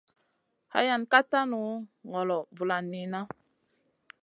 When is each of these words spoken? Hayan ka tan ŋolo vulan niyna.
Hayan 0.73 1.03
ka 1.11 1.19
tan 1.31 1.51
ŋolo 2.11 2.37
vulan 2.57 2.85
niyna. 2.91 3.19